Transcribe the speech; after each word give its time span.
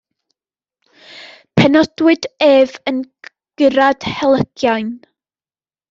Penodwyd 1.59 2.27
ef 2.47 2.75
yn 2.93 3.05
gurad 3.63 4.11
Helygain. 4.19 4.95